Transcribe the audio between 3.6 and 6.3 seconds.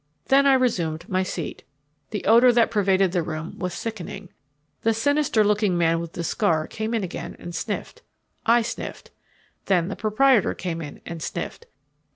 sickening. The sinister looking man with the